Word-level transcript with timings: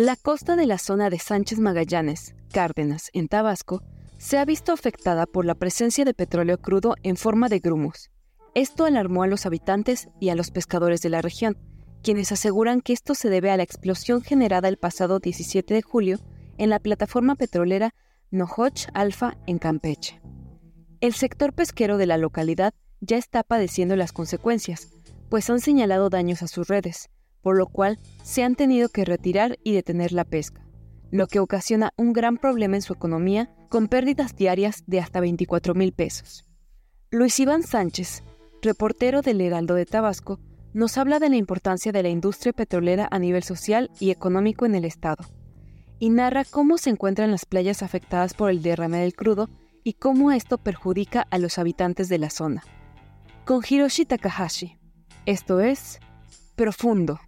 La 0.00 0.14
costa 0.14 0.54
de 0.54 0.66
la 0.66 0.78
zona 0.78 1.10
de 1.10 1.18
Sánchez 1.18 1.58
Magallanes, 1.58 2.36
Cárdenas, 2.52 3.10
en 3.14 3.26
Tabasco, 3.26 3.82
se 4.16 4.38
ha 4.38 4.44
visto 4.44 4.70
afectada 4.70 5.26
por 5.26 5.44
la 5.44 5.56
presencia 5.56 6.04
de 6.04 6.14
petróleo 6.14 6.58
crudo 6.58 6.94
en 7.02 7.16
forma 7.16 7.48
de 7.48 7.58
grumos. 7.58 8.08
Esto 8.54 8.84
alarmó 8.84 9.24
a 9.24 9.26
los 9.26 9.44
habitantes 9.44 10.08
y 10.20 10.28
a 10.28 10.36
los 10.36 10.52
pescadores 10.52 11.00
de 11.00 11.08
la 11.08 11.20
región, 11.20 11.58
quienes 12.00 12.30
aseguran 12.30 12.80
que 12.80 12.92
esto 12.92 13.16
se 13.16 13.28
debe 13.28 13.50
a 13.50 13.56
la 13.56 13.64
explosión 13.64 14.22
generada 14.22 14.68
el 14.68 14.76
pasado 14.76 15.18
17 15.18 15.74
de 15.74 15.82
julio 15.82 16.20
en 16.58 16.70
la 16.70 16.78
plataforma 16.78 17.34
petrolera 17.34 17.92
Nohoch 18.30 18.86
Alfa 18.94 19.36
en 19.48 19.58
Campeche. 19.58 20.20
El 21.00 21.12
sector 21.12 21.52
pesquero 21.52 21.98
de 21.98 22.06
la 22.06 22.18
localidad 22.18 22.72
ya 23.00 23.16
está 23.16 23.42
padeciendo 23.42 23.96
las 23.96 24.12
consecuencias, 24.12 24.90
pues 25.28 25.50
han 25.50 25.58
señalado 25.58 26.08
daños 26.08 26.44
a 26.44 26.46
sus 26.46 26.68
redes, 26.68 27.10
por 27.42 27.56
lo 27.56 27.66
cual 27.66 27.98
se 28.22 28.42
han 28.42 28.54
tenido 28.54 28.88
que 28.88 29.04
retirar 29.04 29.58
y 29.64 29.72
detener 29.72 30.12
la 30.12 30.24
pesca, 30.24 30.64
lo 31.10 31.26
que 31.26 31.40
ocasiona 31.40 31.92
un 31.96 32.12
gran 32.12 32.36
problema 32.36 32.76
en 32.76 32.82
su 32.82 32.92
economía 32.92 33.50
con 33.68 33.88
pérdidas 33.88 34.36
diarias 34.36 34.84
de 34.86 35.00
hasta 35.00 35.20
24 35.20 35.74
mil 35.74 35.92
pesos. 35.92 36.44
Luis 37.10 37.38
Iván 37.40 37.62
Sánchez, 37.62 38.22
reportero 38.62 39.22
del 39.22 39.40
Heraldo 39.40 39.74
de 39.74 39.86
Tabasco, 39.86 40.40
nos 40.74 40.98
habla 40.98 41.18
de 41.18 41.30
la 41.30 41.36
importancia 41.36 41.92
de 41.92 42.02
la 42.02 42.08
industria 42.10 42.52
petrolera 42.52 43.08
a 43.10 43.18
nivel 43.18 43.42
social 43.42 43.90
y 43.98 44.10
económico 44.10 44.66
en 44.66 44.74
el 44.74 44.84
estado, 44.84 45.24
y 45.98 46.10
narra 46.10 46.44
cómo 46.44 46.78
se 46.78 46.90
encuentran 46.90 47.30
las 47.30 47.46
playas 47.46 47.82
afectadas 47.82 48.34
por 48.34 48.50
el 48.50 48.62
derrame 48.62 48.98
del 48.98 49.14
crudo 49.14 49.48
y 49.82 49.94
cómo 49.94 50.32
esto 50.32 50.58
perjudica 50.58 51.26
a 51.30 51.38
los 51.38 51.58
habitantes 51.58 52.08
de 52.08 52.18
la 52.18 52.30
zona. 52.30 52.62
Con 53.44 53.62
Hiroshi 53.68 54.04
Takahashi. 54.04 54.76
Esto 55.24 55.60
es 55.60 55.98
Profundo. 56.56 57.18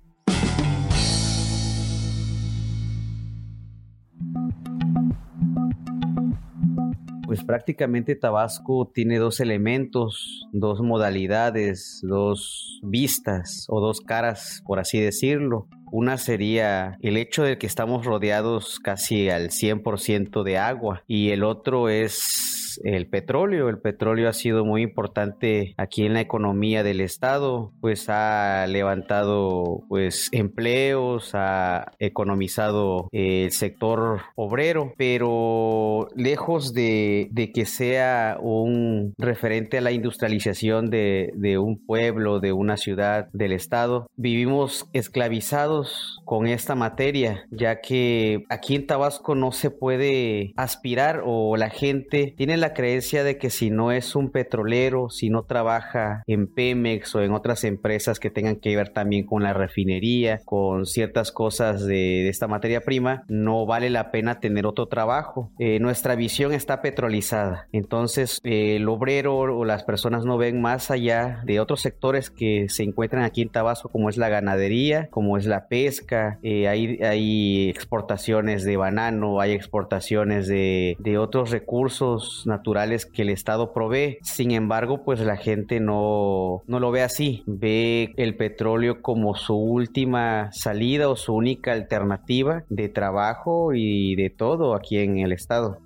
Pues 7.30 7.44
prácticamente 7.44 8.16
Tabasco 8.16 8.90
tiene 8.92 9.18
dos 9.18 9.38
elementos, 9.38 10.48
dos 10.50 10.80
modalidades, 10.80 12.00
dos 12.02 12.80
vistas 12.82 13.66
o 13.68 13.80
dos 13.80 14.00
caras, 14.00 14.64
por 14.66 14.80
así 14.80 14.98
decirlo. 14.98 15.68
Una 15.92 16.18
sería 16.18 16.98
el 17.02 17.16
hecho 17.16 17.44
de 17.44 17.56
que 17.56 17.68
estamos 17.68 18.04
rodeados 18.04 18.80
casi 18.80 19.30
al 19.30 19.50
100% 19.50 20.42
de 20.42 20.58
agua 20.58 21.04
y 21.06 21.30
el 21.30 21.44
otro 21.44 21.88
es 21.88 22.59
el 22.84 23.08
petróleo. 23.08 23.68
El 23.68 23.78
petróleo 23.78 24.28
ha 24.28 24.32
sido 24.32 24.64
muy 24.64 24.82
importante 24.82 25.74
aquí 25.76 26.04
en 26.04 26.14
la 26.14 26.20
economía 26.20 26.82
del 26.82 27.00
estado, 27.00 27.72
pues 27.80 28.08
ha 28.08 28.66
levantado 28.66 29.84
pues 29.88 30.28
empleos, 30.32 31.30
ha 31.34 31.92
economizado 31.98 33.08
el 33.12 33.50
sector 33.52 34.20
obrero, 34.36 34.92
pero 34.96 36.08
lejos 36.14 36.72
de, 36.72 37.28
que 37.54 37.64
sea 37.64 38.36
un 38.40 39.14
referente 39.18 39.78
a 39.78 39.80
la 39.80 39.92
industrialización 39.92 40.90
de, 40.90 41.32
de 41.34 41.58
un 41.58 41.84
pueblo, 41.84 42.40
de 42.40 42.52
una 42.52 42.76
ciudad, 42.76 43.28
del 43.32 43.52
estado, 43.52 44.06
vivimos 44.16 44.88
esclavizados 44.92 46.20
con 46.24 46.46
esta 46.46 46.74
materia, 46.74 47.46
ya 47.50 47.80
que 47.80 48.44
aquí 48.48 48.74
en 48.74 48.86
Tabasco 48.86 49.34
no 49.34 49.52
se 49.52 49.70
puede 49.70 50.52
aspirar 50.56 51.22
o 51.24 51.56
la 51.56 51.70
gente 51.70 52.34
tiene 52.36 52.56
la 52.60 52.74
creencia 52.74 53.24
de 53.24 53.38
que 53.38 53.50
si 53.50 53.70
no 53.70 53.92
es 53.92 54.14
un 54.14 54.30
petrolero, 54.30 55.10
si 55.10 55.30
no 55.30 55.42
trabaja 55.44 56.22
en 56.26 56.46
Pemex 56.46 57.14
o 57.14 57.22
en 57.22 57.32
otras 57.32 57.64
empresas 57.64 58.20
que 58.20 58.30
tengan 58.30 58.56
que 58.56 58.76
ver 58.76 58.90
también 58.90 59.26
con 59.26 59.42
la 59.42 59.52
refinería, 59.52 60.40
con 60.44 60.86
ciertas 60.86 61.32
cosas 61.32 61.84
de, 61.84 62.28
esta 62.28 62.46
materia 62.46 62.82
prima, 62.82 63.24
no 63.28 63.66
vale 63.66 63.90
la 63.90 64.10
pena 64.10 64.40
tener 64.40 64.66
otro 64.66 64.86
trabajo. 64.86 65.50
Eh, 65.58 65.80
nuestra 65.80 66.14
visión 66.14 66.52
está 66.52 66.82
petrolizada. 66.82 67.66
Entonces, 67.72 68.38
el 68.44 68.88
obrero 68.88 69.36
o 69.36 69.64
las 69.64 69.84
personas 69.84 70.24
no 70.24 70.38
ven 70.38 70.60
más 70.60 70.90
allá 70.90 71.42
de 71.44 71.60
otros 71.60 71.80
sectores 71.80 72.30
que 72.30 72.68
se 72.68 72.82
encuentran 72.82 73.24
aquí 73.24 73.42
en 73.42 73.48
Tabasco, 73.48 73.88
como 73.88 74.08
es 74.08 74.16
la 74.16 74.28
ganadería, 74.28 75.08
como 75.10 75.36
es 75.36 75.46
la 75.46 75.66
pesca, 75.68 76.38
eh, 76.42 76.68
hay, 76.68 77.02
hay 77.02 77.68
exportaciones 77.68 78.64
de 78.64 78.76
banano, 78.76 79.40
hay 79.40 79.52
exportaciones 79.52 80.46
de, 80.46 80.96
de 80.98 81.18
otros 81.18 81.50
recursos 81.50 82.44
naturales 82.50 83.06
que 83.06 83.22
el 83.22 83.30
Estado 83.30 83.72
provee. 83.72 84.18
Sin 84.20 84.50
embargo, 84.50 85.02
pues 85.04 85.20
la 85.20 85.38
gente 85.38 85.80
no, 85.80 86.62
no 86.66 86.80
lo 86.80 86.90
ve 86.90 87.02
así. 87.02 87.42
Ve 87.46 88.12
el 88.18 88.36
petróleo 88.36 89.00
como 89.00 89.34
su 89.34 89.56
última 89.56 90.50
salida 90.52 91.08
o 91.08 91.16
su 91.16 91.34
única 91.34 91.72
alternativa 91.72 92.64
de 92.68 92.90
trabajo 92.90 93.72
y 93.74 94.14
de 94.16 94.28
todo 94.28 94.74
aquí 94.74 94.98
en 94.98 95.18
el 95.18 95.32
Estado. 95.32 95.78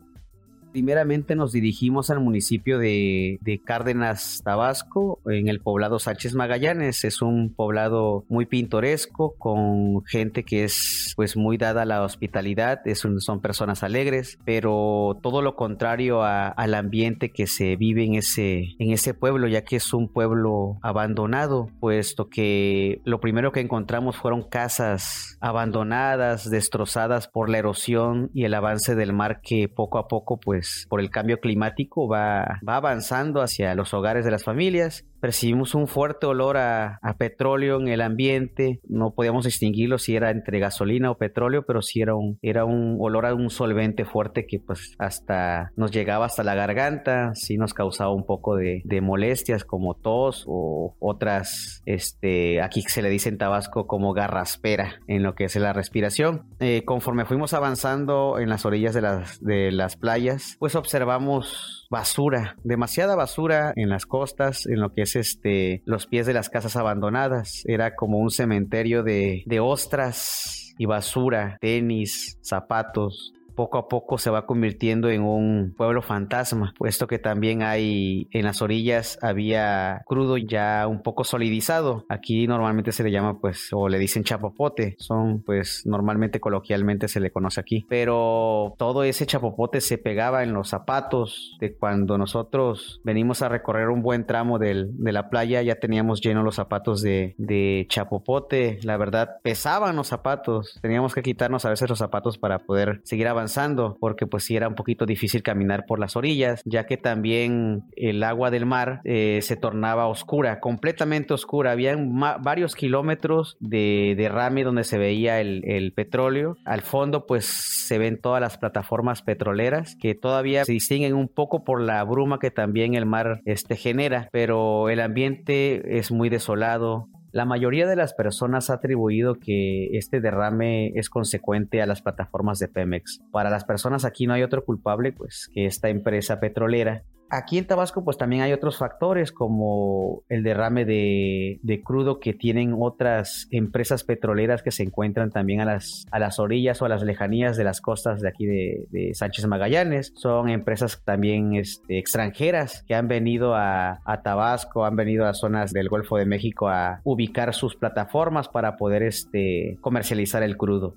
Primeramente 0.75 1.37
nos 1.37 1.53
dirigimos 1.53 2.11
al 2.11 2.19
municipio 2.19 2.81
de, 2.81 3.39
Cárdenas, 3.65 4.43
Tabasco, 4.45 5.21
en 5.25 5.47
el 5.47 5.61
poblado 5.61 6.01
Sánchez 6.01 6.35
Magallanes. 6.35 7.05
Es 7.05 7.23
un 7.23 7.55
poblado 7.55 8.25
muy 8.29 8.47
pintoresco, 8.47 9.37
con 9.39 10.05
gente 10.05 10.43
que 10.43 10.65
es 10.65 11.13
pues 11.15 11.37
muy 11.37 11.59
dada 11.59 11.83
a 11.83 11.85
la 11.85 12.03
hospitalidad, 12.03 12.81
son 12.93 13.41
personas 13.41 13.85
alegres, 13.85 14.37
pero 14.45 15.17
todo 15.23 15.43
lo 15.43 15.55
contrario 15.55 16.25
al 16.25 16.75
ambiente 16.75 17.31
que 17.31 17.47
se 17.47 17.77
vive 17.77 18.05
en 18.05 18.17
ese, 18.17 18.75
en 18.81 18.91
ese 18.91 19.15
pueblo, 19.15 19.47
ya 19.47 19.63
que 19.63 19.77
es 19.77 19.95
un 19.95 20.09
pueblo 20.09 20.79
abandonado, 20.83 21.69
puesto 21.79 22.29
que 22.29 23.01
lo 23.05 23.21
primero 23.21 23.53
que 23.53 23.61
encontramos 23.61 24.17
fueron 24.17 24.43
casas 24.43 25.39
abandonadas, 25.41 26.51
destrozadas 26.51 27.29
por 27.29 27.49
la 27.49 27.59
erosión 27.59 28.33
y 28.35 28.43
el 28.43 28.55
avance 28.55 28.97
del 28.97 29.13
mar 29.13 29.41
que 29.41 29.69
poco 29.69 29.99
a 29.99 30.09
poco 30.09 30.41
pues 30.41 30.64
pues, 30.65 30.87
por 30.89 31.01
el 31.01 31.11
cambio 31.11 31.41
climático 31.41 32.09
va, 32.09 32.59
va 32.67 32.77
avanzando 32.77 33.43
hacia 33.43 33.75
los 33.75 33.93
hogares 33.93 34.25
de 34.25 34.31
las 34.31 34.45
familias 34.45 35.05
percibimos 35.25 35.75
un 35.75 35.89
fuerte 35.89 36.27
olor 36.27 36.59
a, 36.59 37.01
petróleo 37.17 37.81
en 37.81 37.89
el 37.89 38.03
ambiente. 38.03 38.81
No 38.87 39.15
podíamos 39.15 39.47
distinguirlo 39.47 39.97
si 39.97 40.17
era 40.17 40.31
entre 40.31 40.59
gasolina 40.59 41.11
o 41.11 41.17
petróleo, 41.17 41.65
pero 41.65 41.81
sí 41.81 42.03
era 42.03 42.15
un, 42.15 42.39
era 42.43 42.67
un 42.67 42.99
olor 43.01 43.25
a 43.25 43.33
un 43.33 43.49
solvente 43.49 44.05
fuerte 44.05 44.47
que 44.47 44.59
pues 44.59 44.95
hasta 44.99 45.73
nos 45.77 45.93
llegaba 45.93 46.27
hasta 46.27 46.43
la 46.43 46.55
garganta, 46.55 47.35
sí 47.35 47.57
nos 47.57 47.73
causaba 47.73 48.13
un 48.13 48.27
poco 48.27 48.57
de, 48.57 48.83
molestias 49.01 49.65
como 49.65 49.95
tos 49.95 50.45
o 50.47 50.95
otras, 50.99 51.83
este, 51.87 52.61
aquí 52.61 52.83
se 52.83 53.01
le 53.01 53.09
dice 53.09 53.31
en 53.31 53.39
Tabasco 53.39 53.87
como 53.87 54.13
garraspera 54.13 55.01
en 55.07 55.23
lo 55.23 55.35
que 55.35 55.45
es 55.45 55.57
la 55.57 55.73
respiración. 55.73 56.43
Eh, 56.61 56.83
conforme 56.85 57.25
fuimos 57.25 57.55
avanzando 57.55 58.39
en 58.39 58.51
las 58.51 58.67
orillas 58.67 58.93
de 58.93 59.01
las, 59.01 59.43
de 59.43 59.73
las 59.73 59.97
playas, 59.97 60.57
pues 60.59 60.75
observamos 60.75 61.87
basura, 61.91 62.57
demasiada 62.65 63.15
basura 63.15 63.73
en 63.77 63.89
las 63.89 64.05
costas, 64.05 64.67
en 64.67 64.81
lo 64.81 64.93
que 64.93 65.03
es 65.03 65.14
este, 65.17 65.83
los 65.85 66.07
pies 66.07 66.27
de 66.27 66.35
las 66.35 66.51
casas 66.51 66.77
abandonadas. 66.77 67.63
Era 67.67 67.95
como 67.95 68.19
un 68.19 68.31
cementerio 68.31 69.03
de, 69.03 69.43
de 69.47 69.61
ostras 69.61 70.75
y 70.79 70.87
basura, 70.87 71.59
tenis, 71.61 72.39
zapatos, 72.43 73.33
poco 73.55 73.79
a 73.79 73.89
poco 73.89 74.19
se 74.19 74.31
va 74.31 74.47
convirtiendo 74.47 75.09
en 75.11 75.23
un 75.23 75.75
pueblo 75.77 76.03
fantasma, 76.03 76.75
puesto 76.77 77.07
que 77.07 77.19
también 77.19 77.63
hay 77.63 78.29
en 78.33 78.45
las 78.45 78.63
orillas 78.63 79.19
había 79.23 80.03
crudo 80.07 80.37
ya 80.37 80.87
un 80.89 81.03
poco 81.03 81.25
solidizado. 81.25 82.05
Aquí 82.09 82.47
normalmente 82.47 82.93
se 82.93 83.05
le 83.05 83.11
llama 83.11 83.39
pues 83.41 83.69
o 83.73 83.89
le 83.89 83.99
dicen 83.99 84.25
chapopote, 84.25 84.97
son 84.99 85.43
pues 85.43 85.83
normalmente 85.87 86.41
coloquialmente 86.41 87.09
se 87.09 87.21
le 87.21 87.31
conoce 87.31 87.61
aquí, 87.61 87.87
pero 87.89 88.75
todo 88.79 89.05
ese 89.05 89.27
chapopote 89.27 89.81
se 89.81 89.99
pegaba 89.99 90.43
en 90.43 90.53
los 90.53 90.69
zapatos 90.69 91.57
de 91.61 91.75
cuando 91.75 92.19
nosotros 92.19 93.01
venimos 93.05 93.43
a 93.43 93.49
recorrer 93.49 93.89
un 93.89 94.03
buen 94.03 94.27
tramo 94.27 94.59
de 94.59 94.89
la 95.13 95.31
playa 95.31 95.63
ya 95.63 95.77
teníamos 95.77 96.21
llenos 96.21 96.45
los 96.45 96.57
zapatos 96.57 97.03
de, 97.03 97.35
de 97.39 97.87
chapopote, 97.89 98.79
la 98.83 98.97
verdad 98.97 99.37
pesaban 99.43 99.97
los 99.97 100.09
zapatos, 100.09 100.79
teníamos 100.83 101.15
que 101.15 101.23
quitarnos 101.23 101.65
a 101.65 101.71
veces 101.71 101.89
los 101.89 101.99
zapatos 101.99 102.39
para 102.39 102.61
poder 102.61 103.01
seguir 103.05 103.29
avanzando 103.29 103.44
avanzando 103.45 103.97
porque 104.01 104.27
pues 104.27 104.45
sí 104.45 104.57
era 104.57 104.69
un 104.69 104.75
poquito 104.75 105.05
difícil 105.05 105.43
caminar 105.43 105.85
por 105.87 105.99
las 105.99 106.17
orillas, 106.17 106.63
ya 106.65 106.87
que 106.87 106.97
también 106.97 107.85
el 107.97 108.23
agua 108.23 108.51
del 108.51 108.65
mar 108.65 109.01
eh, 109.05 109.41
se 109.43 109.57
tornaba 109.57 110.07
oscura, 110.07 110.61
completamente 110.61 111.35
oscura. 111.35 111.73
Había 111.73 111.97
varios 112.41 112.75
kilómetros 112.75 113.57
de 113.61 114.15
derrame 114.17 114.65
donde 114.65 114.85
se 114.85 114.99
veía 114.99 115.41
el, 115.41 115.63
el 115.65 115.93
petróleo. 115.93 116.57
Al 116.65 116.81
fondo 116.81 117.27
pues 117.27 117.45
se 117.45 117.99
ven 117.99 118.19
todas 118.21 118.41
las 118.41 118.57
plataformas 118.57 119.23
petroleras 119.23 119.97
que 120.01 120.15
todavía 120.15 120.65
se 120.65 120.73
distinguen 120.73 121.15
un 121.15 121.29
poco 121.29 121.65
por 121.65 121.83
la 121.83 122.03
bruma 122.05 122.39
que 122.39 122.51
también 122.51 122.95
el 122.95 123.05
mar 123.05 123.43
este, 123.45 123.77
genera, 123.77 124.29
pero 124.33 124.89
el 124.89 125.01
ambiente 125.01 125.99
es 125.99 126.11
muy 126.11 126.31
desolado, 126.31 127.09
la 127.35 127.45
mayoría 127.45 127.89
de 127.89 127.97
las 127.97 128.15
personas 128.15 128.71
ha 128.71 128.75
atribuido 128.75 129.41
que 129.41 129.89
este 129.99 130.21
derrame 130.21 130.93
es 130.95 131.11
consecuente 131.11 131.83
a 131.83 131.87
las 131.87 132.01
plataformas 132.01 132.61
de 132.61 132.69
Pemex. 132.69 133.23
Para 133.33 133.51
las 133.51 133.65
personas 133.65 134.05
aquí 134.05 134.29
no 134.29 134.35
hay 134.35 134.45
otro 134.45 134.65
culpable, 134.65 135.11
pues 135.11 135.51
que 135.53 135.67
esta 135.67 135.89
empresa 135.89 136.39
petrolera 136.39 137.03
Aquí 137.31 137.59
en 137.59 137.67
Tabasco 137.67 138.05
pues 138.05 138.17
también 138.17 138.43
hay 138.43 138.53
otros 138.53 138.79
factores 138.79 139.33
como 139.33 140.23
el 140.29 140.43
derrame 140.43 140.85
de, 140.85 141.83
crudo 141.85 142.21
que 142.21 142.33
tienen 142.33 142.77
otras 142.79 143.49
empresas 143.51 144.05
petroleras 144.05 144.63
que 144.63 144.71
se 144.71 144.85
encuentran 144.85 145.31
también 145.31 145.61
a 145.61 145.65
las, 145.65 146.07
a 146.11 146.19
las 146.19 146.39
orillas 146.39 146.81
o 146.81 146.85
a 146.85 146.89
las 146.89 147.03
lejanías 147.03 147.57
de 147.57 147.65
las 147.65 147.81
costas 147.81 148.21
de 148.21 148.29
aquí 148.29 148.47
de, 148.47 149.11
Sánchez 149.15 149.47
Magallanes. 149.47 150.13
Son 150.17 150.49
empresas 150.49 151.03
también 151.05 151.55
este, 151.55 151.99
extranjeras 151.99 152.85
que 152.87 152.95
han 152.95 153.09
venido 153.09 153.55
a, 153.55 154.01
a, 154.05 154.23
Tabasco, 154.23 154.85
han 154.85 154.97
venido 154.97 155.27
a 155.27 155.35
zonas 155.35 155.73
del 155.73 155.89
Golfo 155.89 156.17
de 156.17 156.27
México 156.27 156.69
a 156.69 157.01
ubicar 157.05 157.53
sus 157.55 157.77
plataformas 157.77 158.49
para 158.49 158.77
poder 158.77 159.03
este, 159.03 159.77
comercializar 159.81 160.43
el 160.43 160.57
crudo. 160.57 160.95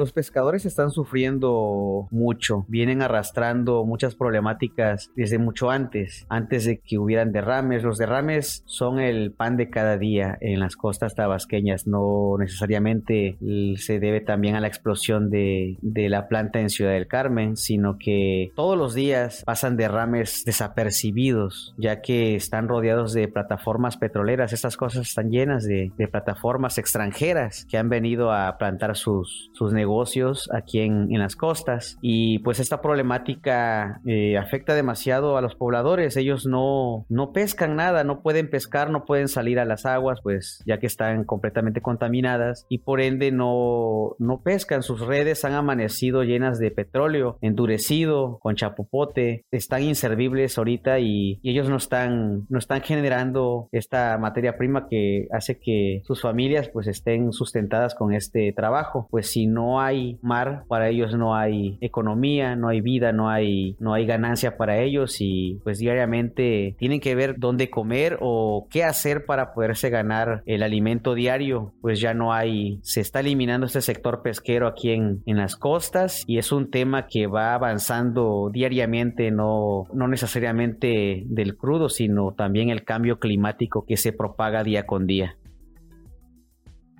Los 0.00 0.12
pescadores 0.12 0.64
están 0.64 0.90
sufriendo 0.92 2.08
mucho, 2.10 2.64
vienen 2.68 3.02
arrastrando 3.02 3.84
muchas 3.84 4.14
problemáticas 4.14 5.10
desde 5.14 5.36
mucho 5.36 5.68
antes, 5.68 6.24
antes 6.30 6.64
de 6.64 6.78
que 6.78 6.96
hubieran 6.96 7.32
derrames. 7.32 7.82
Los 7.82 7.98
derrames 7.98 8.62
son 8.64 8.98
el 8.98 9.30
pan 9.30 9.58
de 9.58 9.68
cada 9.68 9.98
día 9.98 10.38
en 10.40 10.58
las 10.58 10.76
costas 10.76 11.14
tabasqueñas, 11.14 11.86
no 11.86 12.36
necesariamente 12.38 13.36
se 13.76 14.00
debe 14.00 14.22
también 14.22 14.56
a 14.56 14.60
la 14.60 14.68
explosión 14.68 15.28
de, 15.28 15.76
la 15.82 16.28
planta 16.28 16.60
en 16.60 16.70
Ciudad 16.70 16.92
del 16.92 17.06
Carmen, 17.06 17.58
sino 17.58 17.98
que 17.98 18.52
todos 18.56 18.78
los 18.78 18.94
días 18.94 19.42
pasan 19.44 19.76
derrames 19.76 20.44
desapercibidos, 20.46 21.74
ya 21.76 22.00
que 22.00 22.36
están 22.36 22.68
rodeados 22.68 23.12
de 23.12 23.28
plataformas 23.28 23.98
petroleras. 23.98 24.54
Estas 24.54 24.78
cosas 24.78 25.08
están 25.08 25.28
llenas 25.30 25.64
de, 25.64 25.92
plataformas 26.10 26.78
extranjeras 26.78 27.66
que 27.66 27.76
han 27.76 27.90
venido 27.90 28.32
a 28.32 28.56
plantar 28.56 28.96
sus 28.96 29.50
negocios 29.60 29.89
negocios 29.90 30.48
aquí 30.52 30.80
en, 30.80 31.18
las 31.18 31.36
costas. 31.36 31.98
Y 32.00 32.38
pues 32.38 32.60
esta 32.60 32.80
problemática 32.80 34.00
eh, 34.06 34.38
afecta 34.38 34.74
demasiado 34.74 35.36
a 35.36 35.42
los 35.42 35.56
pobladores. 35.56 36.16
Ellos 36.16 36.46
no 36.46 37.04
no 37.08 37.32
pescan 37.32 37.76
nada 37.76 38.04
no 38.04 38.22
pueden 38.22 38.48
pescar 38.48 38.90
no 38.90 39.04
pueden 39.04 39.28
salir 39.28 39.58
a 39.58 39.64
las 39.64 39.84
aguas 39.84 40.20
pues 40.22 40.62
ya 40.66 40.78
que 40.78 40.86
están 40.86 41.24
completamente 41.24 41.80
contaminadas 41.82 42.66
y 42.68 42.78
por 42.78 43.00
ende 43.00 43.32
no 43.32 44.14
no 44.18 44.42
pescan. 44.42 44.82
Sus 44.82 45.00
redes 45.00 45.44
han 45.44 45.54
amanecido 45.54 46.22
llenas 46.22 46.58
de 46.58 46.70
petróleo 46.70 47.38
endurecido 47.40 48.38
con 48.40 48.54
chapopote. 48.54 49.44
Están 49.50 49.82
inservibles 49.82 50.56
ahorita 50.56 51.00
y, 51.00 51.40
y 51.42 51.50
ellos 51.50 51.68
no 51.68 51.76
están 51.76 52.46
no 52.48 52.58
están 52.58 52.80
generando 52.82 53.68
esta 53.72 54.16
materia 54.18 54.56
prima 54.56 54.86
que 54.88 55.26
hace 55.32 55.58
que 55.58 56.02
sus 56.04 56.22
familias 56.22 56.70
pues 56.72 56.86
estén 56.86 57.32
sustentadas 57.32 57.94
con 57.94 58.14
este 58.14 58.52
trabajo. 58.52 59.08
Pues 59.10 59.30
si 59.30 59.46
no 59.80 59.86
hay 59.86 60.18
mar, 60.20 60.64
para 60.68 60.88
ellos 60.88 61.14
no 61.14 61.34
hay 61.34 61.78
economía, 61.80 62.54
no 62.54 62.68
hay 62.68 62.80
vida, 62.80 63.12
no 63.12 63.30
hay, 63.30 63.76
no 63.78 63.94
hay 63.94 64.04
ganancia 64.04 64.56
para 64.56 64.78
ellos 64.78 65.16
y 65.20 65.58
pues 65.64 65.78
diariamente 65.78 66.74
tienen 66.78 67.00
que 67.00 67.14
ver 67.14 67.36
dónde 67.38 67.70
comer 67.70 68.18
o 68.20 68.66
qué 68.70 68.84
hacer 68.84 69.24
para 69.24 69.54
poderse 69.54 69.88
ganar 69.88 70.42
el 70.44 70.62
alimento 70.62 71.14
diario. 71.14 71.72
Pues 71.80 72.00
ya 72.00 72.12
no 72.14 72.32
hay, 72.32 72.78
se 72.82 73.00
está 73.00 73.20
eliminando 73.20 73.66
este 73.66 73.80
sector 73.80 74.22
pesquero 74.22 74.66
aquí 74.66 74.90
en, 74.90 75.22
en 75.24 75.38
las 75.38 75.56
costas 75.56 76.24
y 76.26 76.38
es 76.38 76.52
un 76.52 76.70
tema 76.70 77.06
que 77.06 77.26
va 77.26 77.54
avanzando 77.54 78.50
diariamente, 78.52 79.30
no, 79.30 79.86
no 79.94 80.08
necesariamente 80.08 81.22
del 81.26 81.56
crudo, 81.56 81.88
sino 81.88 82.32
también 82.32 82.70
el 82.70 82.84
cambio 82.84 83.18
climático 83.18 83.84
que 83.86 83.96
se 83.96 84.12
propaga 84.12 84.62
día 84.62 84.84
con 84.84 85.06
día. 85.06 85.36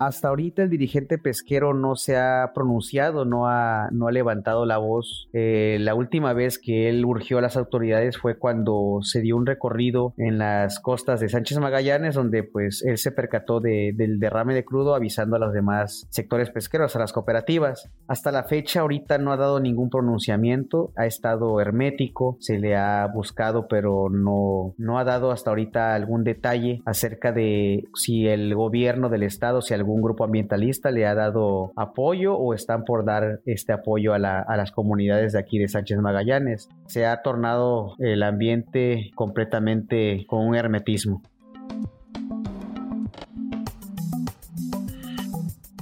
Hasta 0.00 0.28
ahorita 0.28 0.62
el 0.62 0.70
dirigente 0.70 1.18
pesquero 1.18 1.74
no 1.74 1.94
se 1.94 2.16
ha 2.16 2.52
pronunciado, 2.54 3.26
no 3.26 3.48
ha, 3.48 3.90
no 3.92 4.08
ha 4.08 4.12
levantado 4.12 4.64
la 4.64 4.78
voz. 4.78 5.28
Eh, 5.34 5.76
la 5.78 5.94
última 5.94 6.32
vez 6.32 6.58
que 6.58 6.88
él 6.88 7.04
urgió 7.04 7.36
a 7.36 7.42
las 7.42 7.58
autoridades 7.58 8.16
fue 8.16 8.38
cuando 8.38 9.00
se 9.02 9.20
dio 9.20 9.36
un 9.36 9.44
recorrido 9.44 10.14
en 10.16 10.38
las 10.38 10.80
costas 10.80 11.20
de 11.20 11.28
Sánchez 11.28 11.58
Magallanes, 11.58 12.14
donde 12.14 12.44
pues 12.44 12.82
él 12.82 12.96
se 12.96 13.12
percató 13.12 13.60
del 13.60 14.18
derrame 14.18 14.54
de 14.54 14.64
crudo 14.64 14.94
avisando 14.94 15.36
a 15.36 15.38
los 15.38 15.52
demás 15.52 16.06
sectores 16.08 16.48
pesqueros, 16.48 16.96
a 16.96 17.00
las 17.00 17.12
cooperativas. 17.12 17.90
Hasta 18.08 18.32
la 18.32 18.44
fecha 18.44 18.80
ahorita 18.80 19.18
no 19.18 19.32
ha 19.32 19.36
dado 19.36 19.60
ningún 19.60 19.90
pronunciamiento, 19.90 20.94
ha 20.96 21.04
estado 21.04 21.60
hermético, 21.60 22.38
se 22.40 22.58
le 22.58 22.74
ha 22.74 23.06
buscado 23.12 23.68
pero 23.68 24.08
no, 24.08 24.72
no 24.78 24.98
ha 24.98 25.04
dado 25.04 25.30
hasta 25.30 25.50
ahorita 25.50 25.94
algún 25.94 26.24
detalle 26.24 26.80
acerca 26.86 27.32
de 27.32 27.84
si 27.94 28.26
el 28.28 28.54
gobierno 28.54 29.10
del 29.10 29.24
estado, 29.24 29.60
si 29.60 29.74
algún 29.74 29.89
un 29.92 30.02
grupo 30.02 30.24
ambientalista 30.24 30.90
le 30.90 31.06
ha 31.06 31.14
dado 31.14 31.72
apoyo 31.76 32.36
o 32.36 32.54
están 32.54 32.84
por 32.84 33.04
dar 33.04 33.40
este 33.46 33.72
apoyo 33.72 34.14
a, 34.14 34.16
a 34.16 34.56
las 34.56 34.72
comunidades 34.72 35.32
de 35.32 35.38
aquí 35.38 35.58
de 35.58 35.68
Sánchez 35.68 35.98
Magallanes. 35.98 36.68
Se 36.86 37.06
ha 37.06 37.22
tornado 37.22 37.94
el 37.98 38.22
ambiente 38.22 39.10
completamente 39.14 40.24
con 40.26 40.46
un 40.46 40.56
hermetismo. 40.56 41.22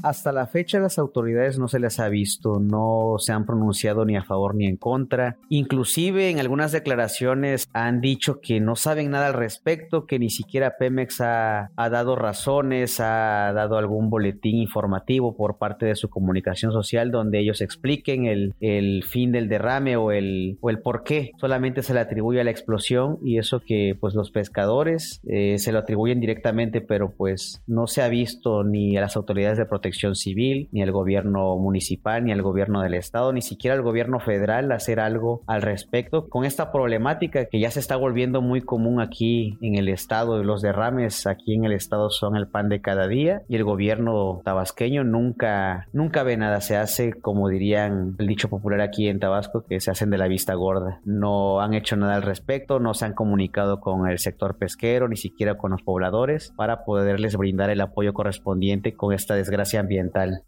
Hasta 0.08 0.32
la 0.32 0.46
fecha 0.46 0.78
las 0.78 0.99
autoridades 0.99 1.58
no 1.58 1.69
se 1.69 1.78
les 1.78 2.00
ha 2.00 2.08
visto, 2.08 2.60
no 2.60 3.16
se 3.19 3.34
han 3.34 3.44
pronunciado 3.44 4.06
ni 4.06 4.16
a 4.16 4.25
favor 4.25 4.55
ni 4.55 4.64
en 4.64 4.78
contra. 4.78 5.37
Inclusive 5.50 6.31
en 6.31 6.40
algunas 6.40 6.72
declaraciones 6.72 7.69
han 7.75 8.00
dicho 8.00 8.40
que 8.40 8.58
no 8.58 8.75
saben 8.75 9.10
nada 9.10 9.26
al 9.26 9.34
respecto, 9.34 10.06
que 10.06 10.19
ni 10.19 10.31
siquiera 10.31 10.78
Pemex 10.78 11.20
ha, 11.20 11.72
dado 11.76 12.16
razones, 12.16 13.00
ha 13.00 13.52
dado 13.52 13.76
algún 13.76 14.08
boletín 14.08 14.56
informativo 14.56 15.37
por 15.37 15.58
parte 15.58 15.84
de 15.84 15.94
su 15.94 16.08
comunicación 16.08 16.72
social 16.72 17.10
donde 17.10 17.40
ellos 17.40 17.60
expliquen 17.60 18.25
el, 18.25 19.05
fin 19.05 19.31
del 19.31 19.50
derrame 19.50 19.99
o 19.99 20.10
el, 20.10 20.56
o 20.62 20.70
el 20.70 20.81
por 20.81 21.05
qué. 21.05 21.32
Solamente 21.37 21.82
se 21.82 21.93
le 21.93 22.00
atribuye 22.00 22.40
a 22.40 22.44
la 22.44 22.50
explosión 22.50 23.19
y 23.22 23.37
eso 23.37 23.60
que 23.60 23.94
pues 24.00 24.14
los 24.14 24.31
pescadores 24.31 25.20
eh, 25.29 25.58
se 25.58 25.70
lo 25.70 25.81
atribuyen 25.81 26.19
directamente, 26.19 26.81
pero 26.81 27.10
pues 27.10 27.62
no 27.67 27.86
se 27.86 28.00
ha 28.00 28.08
visto 28.08 28.65
ni 28.65 28.96
a 28.96 29.03
las 29.03 29.15
autoridades 29.15 29.58
de 29.58 29.67
protección 29.67 29.97
civil, 30.14 30.69
ni 30.72 30.82
el 30.82 30.93
gobierno 30.93 31.56
municipal, 31.56 32.24
ni 32.24 32.32
el 32.32 32.43
gobierno 32.43 32.82
del 32.82 32.94
estado, 32.94 33.32
ni 33.32 33.43
siquiera 33.43 33.76
el 33.76 33.82
gobierno 33.82 34.20
federal 34.20 34.70
hacer 34.72 35.00
algo 35.00 35.43
al 35.46 35.62
respecto 35.62 36.28
con 36.28 36.44
esta 36.44 36.72
problemática 36.72 37.46
que 37.46 37.60
ya 37.60 37.70
se 37.70 37.81
está 37.81 37.96
volviendo 37.96 38.40
muy 38.40 38.60
común 38.60 39.00
aquí 39.00 39.58
en 39.60 39.74
el 39.76 39.88
estado. 39.88 40.43
Los 40.43 40.62
derrames 40.62 41.26
aquí 41.26 41.55
en 41.55 41.64
el 41.64 41.72
estado 41.72 42.10
son 42.10 42.36
el 42.36 42.48
pan 42.48 42.69
de 42.69 42.81
cada 42.81 43.08
día 43.08 43.43
y 43.48 43.56
el 43.56 43.64
gobierno 43.64 44.40
tabasqueño 44.44 45.05
nunca, 45.05 45.88
nunca 45.93 46.22
ve 46.22 46.36
nada. 46.36 46.60
Se 46.60 46.76
hace, 46.76 47.12
como 47.12 47.48
dirían 47.48 48.17
el 48.19 48.26
dicho 48.26 48.48
popular 48.48 48.81
aquí 48.81 49.08
en 49.08 49.20
Tabasco, 49.20 49.64
que 49.64 49.81
se 49.81 49.90
hacen 49.90 50.10
de 50.10 50.19
la 50.19 50.28
vista 50.28 50.55
gorda. 50.55 51.00
No 51.05 51.60
han 51.60 51.74
hecho 51.74 51.96
nada 51.96 52.17
al 52.17 52.22
respecto, 52.22 52.78
no 52.78 52.94
se 52.94 53.05
han 53.05 53.14
comunicado 53.14 53.81
con 53.81 54.08
el 54.08 54.19
sector 54.19 54.56
pesquero, 54.56 55.08
ni 55.08 55.17
siquiera 55.17 55.56
con 55.56 55.70
los 55.70 55.82
pobladores 55.82 56.52
para 56.56 56.84
poderles 56.84 57.36
brindar 57.36 57.70
el 57.70 57.81
apoyo 57.81 58.12
correspondiente 58.12 58.94
con 58.94 59.12
esta 59.12 59.34
desgracia 59.34 59.78
ambiental 59.79 60.43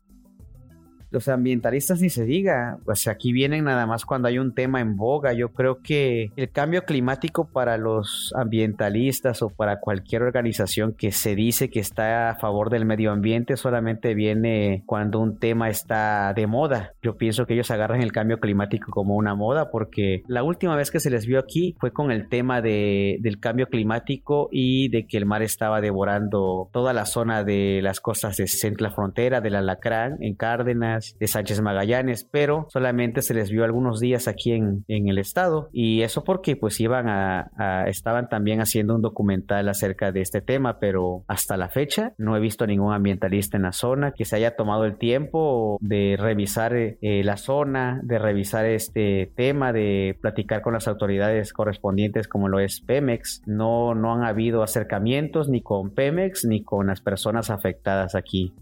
los 1.11 1.29
ambientalistas 1.29 2.01
ni 2.01 2.09
se 2.09 2.25
diga, 2.25 2.79
pues 2.85 3.09
aquí 3.09 3.33
vienen 3.33 3.65
nada 3.65 3.87
más 3.87 4.05
cuando 4.05 4.29
hay 4.29 4.39
un 4.39 4.55
tema 4.55 4.81
en 4.81 4.97
boga. 4.97 5.33
Yo 5.33 5.51
creo 5.51 5.81
que 5.83 6.31
el 6.37 6.51
cambio 6.51 6.85
climático 6.85 7.47
para 7.47 7.77
los 7.77 8.33
ambientalistas 8.37 9.43
o 9.43 9.51
para 9.51 9.81
cualquier 9.81 10.23
organización 10.23 10.93
que 10.93 11.13
se 11.13 11.35
dice 11.35 11.69
que 11.69 11.81
está 11.81 12.31
a 12.31 12.35
favor 12.37 12.71
del 12.71 12.85
medio 12.85 13.11
ambiente 13.11 13.57
solamente 13.57 14.15
viene 14.15 14.83
cuando 14.87 15.19
un 15.19 15.39
tema 15.39 15.69
está 15.69 16.33
de 16.35 16.47
moda. 16.47 16.93
Yo 17.03 17.17
pienso 17.17 17.47
que 17.47 17.55
ellos 17.55 17.71
agarran 17.71 18.03
el 18.03 18.13
cambio 18.13 18.39
climático 18.39 18.91
como 18.93 19.17
una 19.17 19.35
moda 19.35 19.71
porque 19.71 20.23
la 20.29 20.43
última 20.43 20.77
vez 20.77 20.91
que 20.91 21.01
se 21.01 21.11
les 21.11 21.27
vio 21.27 21.39
aquí 21.39 21.77
fue 21.81 21.93
con 21.93 22.13
el 22.13 22.29
tema 22.29 22.61
de, 22.63 23.19
del 23.21 23.41
cambio 23.41 23.67
climático 23.67 24.49
y 24.53 24.89
de 24.91 25.07
que 25.07 25.17
el 25.17 25.27
mar 25.27 25.43
estaba 25.43 25.81
devorando 25.81 26.69
toda 26.73 26.93
la 26.93 27.05
zona 27.05 27.43
de 27.43 27.81
las 27.83 28.01
costas 28.01 28.37
de 28.37 28.47
Centro 28.47 28.91
Frontera, 28.93 29.41
del 29.41 29.57
Alacrán, 29.57 30.17
en 30.21 30.35
Cárdenas 30.35 31.00
de 31.19 31.27
Sánchez 31.27 31.61
Magallanes, 31.61 32.29
pero 32.31 32.67
solamente 32.71 33.23
se 33.23 33.35
les 33.35 33.51
vio 33.51 33.65
algunos 33.65 34.01
días 34.01 34.29
aquí 34.29 34.53
en, 34.53 34.85
en 34.89 35.09
el 35.09 35.19
estado 35.19 35.69
y 35.73 36.03
eso 36.03 36.25
porque 36.25 36.57
pues 36.57 36.81
iban 36.81 37.09
a, 37.09 37.85
estaban 37.87 38.29
también 38.29 38.61
haciendo 38.61 38.95
un 38.95 39.03
documental 39.03 39.69
acerca 39.69 40.13
de 40.13 40.21
este 40.21 40.41
tema, 40.41 40.79
pero 40.79 41.25
hasta 41.29 41.57
la 41.57 41.69
fecha 41.69 42.15
no 42.19 42.37
he 42.37 42.41
visto 42.41 42.67
ningún 42.67 42.93
ambientalista 42.93 43.57
en 43.57 43.65
la 43.65 43.73
zona 43.73 44.13
que 44.13 44.25
se 44.25 44.37
haya 44.37 44.57
tomado 44.57 44.85
el 44.85 44.97
tiempo 44.97 45.79
de 45.81 46.17
revisar 46.19 46.75
eh, 46.75 47.23
la 47.25 47.37
zona, 47.37 48.01
de 48.03 48.19
revisar 48.19 48.67
este 48.67 49.33
tema, 49.37 49.73
de 49.73 50.19
platicar 50.21 50.63
con 50.63 50.75
las 50.75 50.89
autoridades 50.89 51.53
correspondientes 51.53 52.29
como 52.29 52.49
lo 52.49 52.61
es 52.61 52.81
Pemex. 52.81 53.43
No, 53.47 53.95
no 53.95 54.15
han 54.15 54.25
habido 54.25 54.63
acercamientos 54.63 55.49
ni 55.49 55.63
con 55.63 55.91
Pemex 55.91 56.45
ni 56.45 56.63
con 56.63 56.89
las 56.89 57.01
personas 57.01 57.51
afectadas 57.51 58.15
aquí 58.15 58.53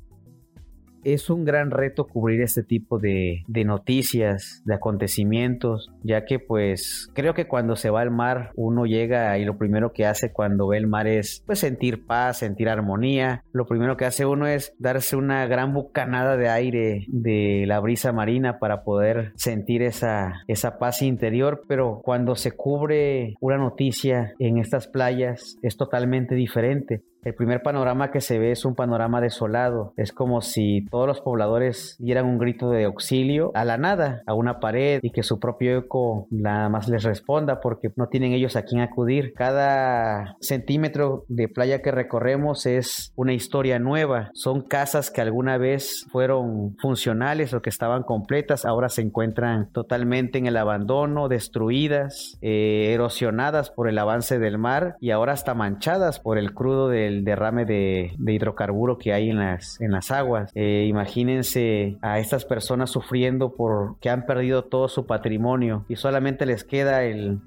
es 1.15 1.31
un 1.31 1.45
gran 1.45 1.71
reto 1.71 2.07
cubrir 2.07 2.43
este 2.43 2.63
tipo 2.63 2.99
de, 2.99 3.45
noticias, 3.49 4.63
de 4.65 4.75
acontecimientos, 4.75 5.91
ya 6.03 6.25
que 6.25 6.39
pues 6.39 7.11
creo 7.15 7.35
que 7.35 7.47
cuando 7.47 7.77
se 7.77 7.91
va 7.91 8.01
al 8.01 8.11
mar 8.11 8.53
uno 8.55 8.87
llega 8.87 9.39
y 9.39 9.45
lo 9.45 9.59
primero 9.59 9.93
que 9.93 10.07
hace 10.07 10.33
cuando 10.33 10.69
ve 10.69 10.79
el 10.79 10.87
mar 10.87 11.07
es 11.07 11.43
pues 11.47 11.59
sentir 11.59 12.07
paz, 12.07 12.39
sentir 12.39 12.69
armonía. 12.69 13.45
Lo 13.53 13.67
primero 13.67 13.97
que 13.97 14.05
hace 14.05 14.27
uno 14.27 14.47
es 14.47 14.75
darse 14.79 15.17
una 15.17 15.47
gran 15.47 15.75
bucanada 15.75 16.37
de 16.37 16.49
aire 16.49 17.05
de 17.09 17.65
la 17.67 17.81
brisa 17.81 18.13
marina 18.13 18.59
para 18.59 18.85
poder 18.85 19.33
sentir 19.37 19.83
esa, 19.83 20.43
esa 20.47 20.79
paz 20.79 21.03
interior, 21.03 21.65
pero 21.69 22.01
cuando 22.03 22.37
se 22.37 22.53
cubre 22.53 23.35
una 23.41 23.59
noticia 23.59 24.35
en 24.39 24.59
estas 24.59 24.89
playas 24.89 25.59
es 25.63 25.77
totalmente 25.77 26.35
diferente. 26.35 27.03
El 27.25 27.35
primer 27.35 27.63
panorama 27.63 28.11
que 28.11 28.21
se 28.21 28.39
ve 28.39 28.53
es 28.53 28.65
un 28.65 28.75
panorama 28.75 29.21
desolado. 29.21 29.93
Es 29.97 30.13
como 30.13 30.41
si 30.41 30.87
todos 30.91 31.07
los 31.07 31.21
pobladores 31.21 31.97
dieran 31.99 32.27
un 32.27 32.39
grito 32.39 32.71
de 32.71 32.85
auxilio 32.85 33.51
a 33.55 33.65
la 33.65 33.77
nada, 33.77 34.23
a 34.27 34.35
una 34.35 34.61
pared, 34.61 35.01
y 35.03 35.11
que 35.11 35.23
su 35.23 35.41
propio 35.41 35.79
eco 35.79 36.27
nada 36.31 36.69
más 36.69 36.89
les 36.89 37.03
responda 37.03 37.61
porque 37.61 37.91
no 37.97 38.09
tienen 38.09 38.33
ellos 38.33 38.57
a 38.57 38.63
quién 38.63 38.81
acudir. 38.81 39.33
Cada 39.35 40.37
centímetro 40.41 41.25
de 41.29 41.49
playa 41.49 41.83
que 41.83 41.91
recorremos 41.91 42.67
es 42.67 43.13
una 43.17 43.33
historia 43.33 43.79
nueva. 43.79 44.31
Son 44.35 44.63
casas 44.63 45.11
que 45.11 45.21
alguna 45.21 45.59
vez 45.59 46.07
fueron 46.11 46.77
funcionales 46.79 47.53
o 47.53 47.63
que 47.63 47.71
estaban 47.71 48.05
completas, 48.05 48.65
ahora 48.65 48.89
se 48.89 49.03
encuentran 49.03 49.71
totalmente 49.73 50.39
en 50.39 50.47
el 50.47 50.57
abandono, 50.57 51.29
destruidas, 51.29 52.39
eh, 52.43 52.93
erosionadas 52.95 53.71
por 53.71 53.89
el 53.89 53.99
avance 53.99 54.39
del 54.39 54.59
mar 54.59 54.97
y 55.01 55.11
ahora 55.11 55.33
hasta 55.33 55.55
manchadas 55.55 56.21
por 56.21 56.39
el 56.39 56.55
crudo 56.55 56.89
de 56.89 57.08
el 57.09 57.25
derrame 57.25 57.65
de, 57.65 58.13
hidrocarburo 58.19 58.99
que 58.99 59.13
hay 59.13 59.31
en 59.31 59.39
las, 59.39 59.81
en 59.81 59.91
las 59.91 60.11
aguas. 60.11 60.53
Eh, 60.55 60.87
imagínense 60.89 61.97
a 62.03 62.19
estas 62.19 62.45
personas 62.45 62.91
sufriendo 62.91 63.55
por 63.55 63.99
que 64.01 64.11
han 64.11 64.27
perdido 64.27 64.65
todo 64.65 64.89
su 64.89 65.07
patrimonio 65.07 65.85
y 65.89 65.97
solamente 65.97 66.47
les 66.47 66.65
queda 66.65 67.05
el, 67.05 67.41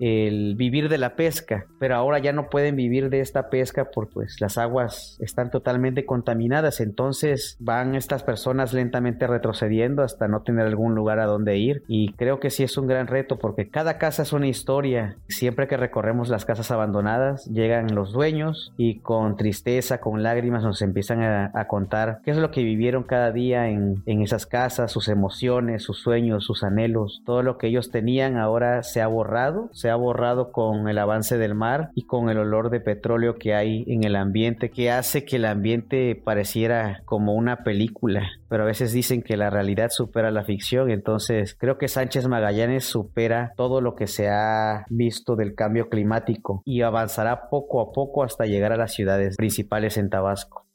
vivir 0.57 0.89
de 0.89 0.97
la 0.97 1.15
pesca, 1.15 1.65
pero 1.79 1.95
ahora 1.95 2.19
ya 2.19 2.33
no 2.33 2.49
pueden 2.49 2.75
vivir 2.75 3.09
de 3.09 3.21
esta 3.21 3.49
pesca 3.49 3.89
porque 3.93 4.11
pues 4.13 4.41
las 4.41 4.57
aguas 4.57 5.17
están 5.21 5.51
totalmente 5.51 6.05
contaminadas, 6.05 6.81
entonces 6.81 7.55
van 7.59 7.95
estas 7.95 8.23
personas 8.23 8.73
lentamente 8.73 9.27
retrocediendo 9.27 10.03
hasta 10.03 10.27
no 10.27 10.41
tener 10.41 10.67
algún 10.67 10.95
lugar 10.95 11.19
a 11.19 11.25
donde 11.25 11.57
ir 11.57 11.83
y 11.87 12.13
creo 12.13 12.39
que 12.39 12.49
sí 12.49 12.63
es 12.63 12.77
un 12.77 12.87
gran 12.87 13.07
reto 13.07 13.39
porque 13.39 13.69
cada 13.69 13.97
casa 13.97 14.23
es 14.23 14.33
una 14.33 14.47
historia. 14.47 15.17
Siempre 15.29 15.67
que 15.67 15.77
recorremos 15.77 16.29
las 16.29 16.45
casas 16.45 16.71
abandonadas 16.71 17.45
llegan 17.45 17.95
los 17.95 18.11
dueños 18.11 18.73
y 18.77 18.99
con 18.99 19.37
tristeza, 19.51 19.99
con 19.99 20.23
lágrimas, 20.23 20.63
nos 20.63 20.81
empiezan 20.81 21.21
a, 21.21 21.67
contar 21.67 22.21
qué 22.23 22.31
es 22.31 22.37
lo 22.37 22.51
que 22.51 22.63
vivieron 22.63 23.03
cada 23.03 23.31
día 23.31 23.67
en, 23.67 24.01
en, 24.05 24.21
esas 24.21 24.45
casas, 24.45 24.91
sus 24.91 25.09
emociones, 25.09 25.83
sus 25.83 25.99
sueños, 25.99 26.45
sus 26.45 26.63
anhelos, 26.63 27.21
todo 27.25 27.43
lo 27.43 27.57
que 27.57 27.67
ellos 27.67 27.91
tenían 27.91 28.37
ahora 28.37 28.81
se 28.83 29.01
ha 29.01 29.07
borrado, 29.07 29.69
se 29.73 29.89
ha 29.89 29.95
borrado 29.95 30.51
con 30.53 30.87
el 30.87 30.97
avance 30.97 31.37
del 31.37 31.53
mar 31.53 31.89
y 31.95 32.05
con 32.05 32.29
el 32.29 32.37
olor 32.37 32.69
de 32.69 32.79
petróleo 32.79 33.35
que 33.35 33.53
hay 33.53 33.83
en 33.87 34.05
el 34.05 34.15
ambiente, 34.15 34.69
que 34.69 34.89
hace 34.89 35.25
que 35.25 35.35
el 35.35 35.45
ambiente 35.45 36.15
pareciera 36.15 37.01
como 37.05 37.33
una 37.33 37.57
película, 37.57 38.29
pero 38.47 38.63
a 38.63 38.67
veces 38.67 38.93
dicen 38.93 39.21
que 39.21 39.37
la 39.37 39.49
realidad 39.49 39.89
supera 39.91 40.31
la 40.31 40.45
ficción, 40.45 40.89
entonces 40.89 41.55
creo 41.59 41.77
que 41.77 41.89
Sánchez 41.89 42.27
Magallanes 42.27 42.85
supera 42.85 43.51
todo 43.57 43.81
lo 43.81 43.95
que 43.95 44.07
se 44.07 44.29
ha 44.29 44.85
visto 44.89 45.35
del 45.35 45.55
cambio 45.55 45.89
climático 45.89 46.61
y 46.65 46.81
avanzará 46.81 47.49
poco 47.49 47.81
a 47.81 47.91
poco 47.91 48.23
hasta 48.23 48.45
llegar 48.45 48.71
a 48.71 48.77
las 48.77 48.93
ciudades 48.93 49.35
principales 49.41 49.97
en 49.97 50.11
Tabasco. 50.11 50.67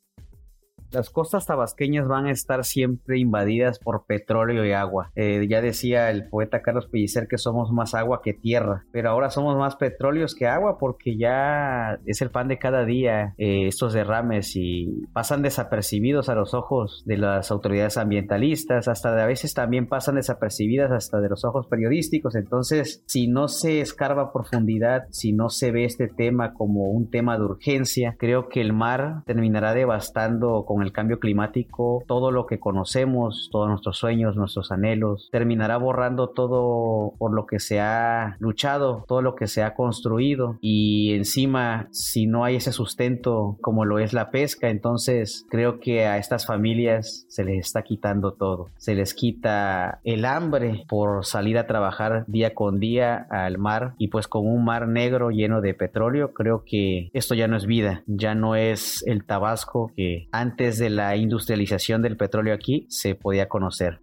Las 0.91 1.11
costas 1.11 1.47
tabasqueñas 1.47 2.09
van 2.09 2.27
a 2.27 2.31
estar 2.31 2.65
siempre 2.65 3.19
invadidas 3.19 3.79
por 3.79 4.07
petróleo 4.07 4.65
y 4.65 4.73
agua. 4.73 5.11
Eh, 5.15 5.47
ya 5.49 5.61
decía 5.61 6.11
el 6.11 6.29
poeta 6.29 6.63
Carlos 6.63 6.87
Pellicer 6.87 7.29
que 7.29 7.39
somos 7.39 7.73
más 7.73 7.95
agua 7.95 8.21
que 8.23 8.35
tierra, 8.35 8.85
pero 8.93 9.11
ahora 9.11 9.31
somos 9.31 9.57
más 9.57 9.77
petróleos 9.77 10.35
que 10.35 10.47
agua 10.47 10.79
porque 10.79 11.17
ya 11.17 11.99
es 12.07 12.23
el 12.23 12.31
pan 12.31 12.49
de 12.49 12.59
cada 12.59 12.85
día 12.85 13.35
eh, 13.39 13.67
estos 13.67 13.93
derrames 13.93 14.57
y 14.57 15.07
pasan 15.13 15.43
desapercibidos 15.43 16.29
a 16.29 16.35
los 16.35 16.55
ojos 16.55 17.03
de 17.07 17.17
las 17.17 17.51
autoridades 17.51 17.97
ambientalistas, 17.97 18.89
hasta 18.89 19.23
a 19.23 19.27
veces 19.27 19.55
también 19.55 19.89
pasan 19.89 20.17
desapercibidas 20.17 20.91
hasta 20.93 21.21
de 21.21 21.29
los 21.29 21.45
ojos 21.45 21.67
periodísticos. 21.69 22.35
Entonces, 22.35 23.03
si 23.07 23.29
no 23.29 23.49
se 23.49 23.81
escarba 23.81 24.23
a 24.23 24.33
profundidad, 24.33 25.05
si 25.11 25.33
no 25.33 25.49
se 25.49 25.71
ve 25.71 25.85
este 25.85 26.09
tema 26.09 26.55
como 26.55 26.91
un 26.91 27.11
tema 27.11 27.37
de 27.37 27.45
urgencia, 27.45 28.17
creo 28.19 28.49
que 28.49 28.61
el 28.61 28.73
mar 28.73 29.23
terminará 29.27 29.75
devastando 29.75 30.65
el 30.83 30.93
cambio 30.93 31.21
climático, 31.21 32.03
todo 32.07 32.31
lo 32.31 32.47
que 32.47 32.59
conocemos, 32.59 33.49
todos 33.53 33.69
nuestros 33.69 33.99
sueños, 33.99 34.37
nuestros 34.37 34.71
anhelos, 34.73 35.29
terminará 35.31 35.77
borrando 35.77 36.29
todo 36.31 37.15
por 37.19 37.33
lo 37.33 37.47
que 37.47 37.61
se 37.61 37.81
ha 37.81 38.37
luchado, 38.39 39.05
todo 39.09 39.23
lo 39.23 39.35
que 39.35 39.47
se 39.47 39.63
ha 39.63 39.75
construido. 39.75 40.59
Y 40.61 41.15
encima 41.15 41.89
si 41.91 42.27
no 42.27 42.45
hay 42.45 42.57
ese 42.57 42.73
sustento 42.73 43.57
como 43.61 43.85
lo 43.85 43.99
es 43.99 44.13
la 44.13 44.31
pesca, 44.31 44.71
entonces 44.71 45.47
creo 45.49 45.81
que 45.81 46.07
a 46.07 46.19
estas 46.19 46.47
familias 46.47 47.27
se 47.29 47.45
les 47.45 47.67
está 47.67 47.83
quitando 47.83 48.33
todo, 48.33 48.71
se 48.77 48.95
les 48.95 49.15
quita 49.15 50.01
el 50.05 50.25
hambre 50.25 50.85
por 50.89 51.25
salir 51.25 51.59
a 51.59 51.67
trabajar 51.67 52.25
día 52.27 52.55
con 52.55 52.81
día 52.81 53.27
al 53.31 53.59
mar. 53.59 53.95
Y 53.99 54.09
pues 54.09 54.29
con 54.29 54.47
un 54.47 54.65
mar 54.65 54.89
negro 54.89 55.31
lleno 55.31 55.61
de 55.61 55.75
petróleo, 55.75 56.33
creo 56.33 56.65
que 56.65 57.11
esto 57.13 57.35
ya 57.35 57.49
no 57.49 57.57
es 57.57 57.67
vida, 57.67 58.03
ya 58.07 58.35
no 58.35 58.57
es 58.57 59.05
el 59.07 59.25
Tabasco 59.25 59.93
que 59.97 60.29
antes 60.33 60.66
de 60.73 60.91
la 60.91 61.17
industrialización 61.17 62.03
del 62.03 62.17
petróleo 62.17 62.55
aquí 62.55 62.87
se 62.89 63.15
podía 63.15 63.49
conocer. 63.49 64.01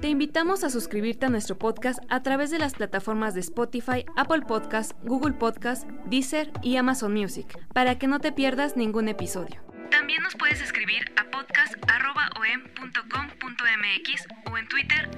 Te 0.00 0.08
invitamos 0.08 0.64
a 0.64 0.70
suscribirte 0.70 1.26
a 1.26 1.28
nuestro 1.28 1.58
podcast 1.58 1.98
a 2.08 2.22
través 2.22 2.50
de 2.50 2.58
las 2.58 2.72
plataformas 2.72 3.34
de 3.34 3.40
Spotify, 3.40 4.06
Apple 4.16 4.40
Podcast, 4.48 4.92
Google 5.04 5.34
Podcast, 5.34 5.86
Deezer 6.06 6.50
y 6.62 6.76
Amazon 6.76 7.12
Music, 7.12 7.58
para 7.74 7.98
que 7.98 8.06
no 8.06 8.18
te 8.18 8.32
pierdas 8.32 8.78
ningún 8.78 9.08
episodio. 9.08 9.60
También 9.90 10.22
nos 10.22 10.36
puedes 10.36 10.62
escribir 10.62 11.12
a 11.16 11.30
podcast.om.com.mx 11.30 14.26
o 14.50 14.56
en 14.56 14.66
Twitter 14.68 15.10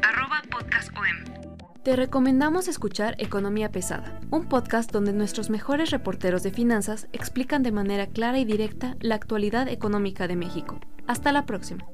podcastom. 0.51 1.52
Te 1.83 1.97
recomendamos 1.97 2.69
escuchar 2.69 3.17
Economía 3.19 3.73
Pesada, 3.73 4.21
un 4.31 4.49
podcast 4.49 4.93
donde 4.93 5.13
nuestros 5.13 5.51
mejores 5.51 5.91
reporteros 5.91 6.45
de 6.45 6.53
finanzas 6.53 7.09
explican 7.13 7.65
de 7.65 7.73
manera 7.73 8.07
clara 8.07 8.39
y 8.39 8.45
directa 8.45 8.97
la 9.01 9.17
actualidad 9.17 9.67
económica 9.67 10.29
de 10.29 10.37
México. 10.37 10.79
Hasta 11.09 11.33
la 11.33 11.45
próxima. 11.45 11.85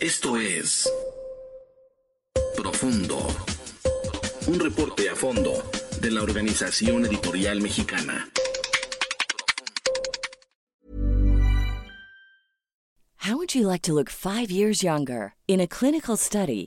Esto 0.00 0.36
es 0.36 0.92
Profundo, 2.58 3.26
un 4.46 4.60
reporte 4.60 5.08
a 5.08 5.16
fondo 5.16 5.62
de 6.02 6.10
la 6.10 6.22
Organización 6.22 7.06
Editorial 7.06 7.62
Mexicana. 7.62 8.28
How 13.26 13.38
would 13.38 13.54
you 13.54 13.66
like 13.66 13.80
to 13.84 13.94
look 13.94 14.10
five 14.10 14.50
years 14.50 14.82
younger? 14.82 15.32
In 15.48 15.58
a 15.58 15.66
clinical 15.66 16.18
study, 16.18 16.66